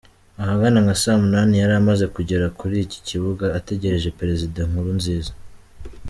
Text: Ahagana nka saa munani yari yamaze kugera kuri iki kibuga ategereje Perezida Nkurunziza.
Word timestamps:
Ahagana 0.41 0.77
nka 0.85 0.95
saa 1.01 1.21
munani 1.23 1.53
yari 1.61 1.73
yamaze 1.77 2.05
kugera 2.15 2.45
kuri 2.59 2.75
iki 2.85 2.99
kibuga 3.07 3.45
ategereje 3.59 4.15
Perezida 4.19 4.59
Nkurunziza. 4.69 5.33